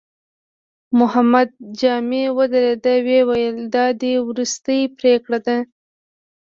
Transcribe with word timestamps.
محمد 0.99 1.49
جامي 1.79 2.23
ودرېد، 2.37 2.85
ويې 3.05 3.21
ويل: 3.29 3.57
دا 3.75 3.85
دې 4.01 4.13
وروستۍ 4.27 4.81
پرېکړه 4.97 5.39
ده؟ 5.45 5.57